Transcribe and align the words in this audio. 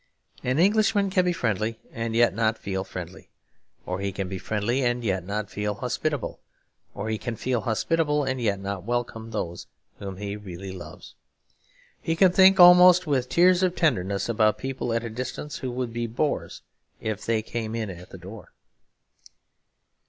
An 0.43 0.57
Englishman 0.57 1.11
can 1.11 1.25
be 1.25 1.31
friendly 1.31 1.79
and 1.91 2.15
yet 2.15 2.33
not 2.33 2.57
feel 2.57 2.83
friendly. 2.83 3.29
Or 3.85 3.99
he 3.99 4.11
can 4.11 4.27
be 4.27 4.39
friendly 4.39 4.83
and 4.83 5.03
yet 5.03 5.23
not 5.23 5.51
feel 5.51 5.75
hospitable. 5.75 6.39
Or 6.95 7.07
he 7.09 7.19
can 7.19 7.35
feel 7.35 7.61
hospitable 7.61 8.23
and 8.23 8.41
yet 8.41 8.59
not 8.59 8.83
welcome 8.83 9.29
those 9.29 9.67
whom 9.99 10.17
he 10.17 10.35
really 10.35 10.71
loves. 10.71 11.13
He 12.01 12.15
can 12.15 12.31
think, 12.31 12.59
almost 12.59 13.05
with 13.05 13.29
tears 13.29 13.61
of 13.61 13.75
tenderness, 13.75 14.27
about 14.27 14.57
people 14.57 14.91
at 14.91 15.03
a 15.03 15.09
distance 15.11 15.57
who 15.59 15.69
would 15.69 15.93
be 15.93 16.07
bores 16.07 16.63
if 16.99 17.23
they 17.23 17.43
came 17.43 17.75
in 17.75 17.91
at 17.91 18.09
the 18.09 18.17
door. 18.17 18.53